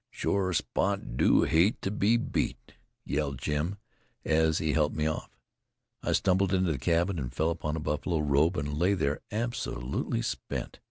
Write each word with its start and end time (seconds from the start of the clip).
"Shore 0.09 0.51
Spot 0.51 1.15
do 1.15 1.43
hate 1.43 1.79
to 1.83 1.91
be 1.91 2.17
beat," 2.17 2.73
yelled 3.05 3.37
Jim, 3.37 3.77
as 4.25 4.57
he 4.57 4.73
helped 4.73 4.95
me 4.95 5.05
off. 5.05 5.29
I 6.01 6.13
stumbled 6.13 6.55
into 6.55 6.71
the 6.71 6.79
cabin 6.79 7.19
and 7.19 7.31
fell 7.31 7.51
upon 7.51 7.75
a 7.75 7.79
buffalo 7.79 8.17
robe 8.17 8.57
and 8.57 8.79
lay 8.79 8.95
there 8.95 9.21
absolutely 9.31 10.23
spent. 10.23 10.79